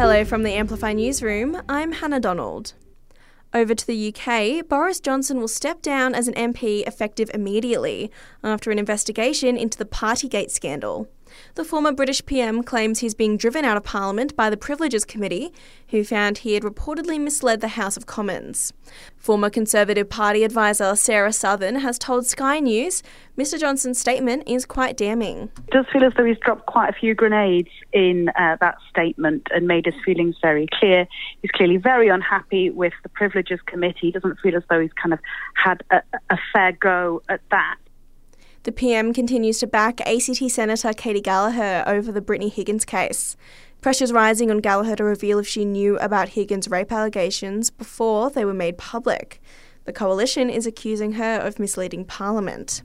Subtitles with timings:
[0.00, 1.60] Hello from the Amplify Newsroom.
[1.68, 2.72] I'm Hannah Donald.
[3.52, 8.10] Over to the UK, Boris Johnson will step down as an MP effective immediately
[8.42, 11.06] after an investigation into the Partygate scandal.
[11.54, 15.52] The former British PM claims he's being driven out of Parliament by the Privileges Committee,
[15.88, 18.72] who found he had reportedly misled the House of Commons.
[19.16, 23.02] Former Conservative Party advisor Sarah Southern has told Sky News
[23.36, 25.50] Mr Johnson's statement is quite damning.
[25.68, 29.46] It does feel as though he's dropped quite a few grenades in uh, that statement
[29.54, 31.06] and made his feelings very clear.
[31.42, 33.98] He's clearly very unhappy with the Privileges Committee.
[34.00, 35.20] He doesn't feel as though he's kind of
[35.54, 37.76] had a, a fair go at that.
[38.64, 43.34] The PM continues to back ACT Senator Katy Gallagher over the Brittany Higgins case.
[43.80, 48.44] Pressure's rising on Gallagher to reveal if she knew about Higgins' rape allegations before they
[48.44, 49.40] were made public.
[49.86, 52.82] The coalition is accusing her of misleading Parliament.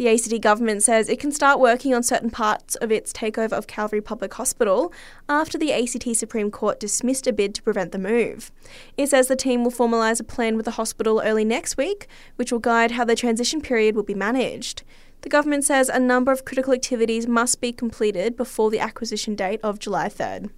[0.00, 3.66] The ACT government says it can start working on certain parts of its takeover of
[3.66, 4.94] Calvary Public Hospital
[5.28, 8.50] after the ACT Supreme Court dismissed a bid to prevent the move.
[8.96, 12.50] It says the team will formalise a plan with the hospital early next week, which
[12.50, 14.84] will guide how the transition period will be managed.
[15.20, 19.60] The government says a number of critical activities must be completed before the acquisition date
[19.62, 20.48] of July 3rd.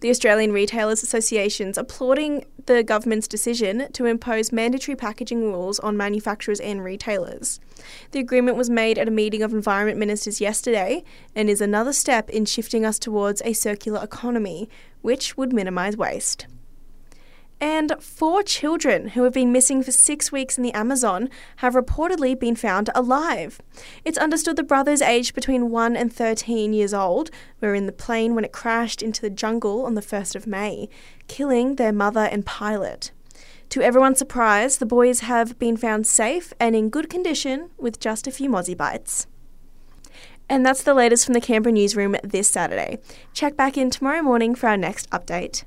[0.00, 6.58] The Australian Retailers Association's applauding the government's decision to impose mandatory packaging rules on manufacturers
[6.58, 7.60] and retailers.
[8.12, 12.30] The agreement was made at a meeting of environment ministers yesterday and is another step
[12.30, 14.70] in shifting us towards a circular economy,
[15.02, 16.46] which would minimise waste.
[17.60, 22.38] And four children who have been missing for six weeks in the Amazon have reportedly
[22.38, 23.60] been found alive.
[24.02, 28.34] It's understood the brothers, aged between 1 and 13 years old, were in the plane
[28.34, 30.88] when it crashed into the jungle on the 1st of May,
[31.28, 33.10] killing their mother and pilot.
[33.70, 38.26] To everyone's surprise, the boys have been found safe and in good condition with just
[38.26, 39.26] a few mozzie bites.
[40.48, 42.98] And that's the latest from the Canberra newsroom this Saturday.
[43.32, 45.62] Check back in tomorrow morning for our next update.